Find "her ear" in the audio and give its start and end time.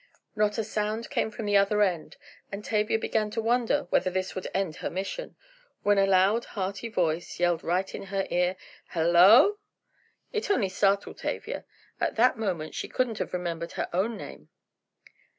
8.07-8.55